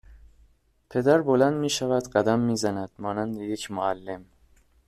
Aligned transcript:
پدر 0.89 1.21
بلند 1.21 1.53
میشود 1.53 2.09
قدم 2.11 2.39
میزند 2.39 2.91
مانند 2.99 3.37
یک 3.37 3.71
معلم 3.71 4.25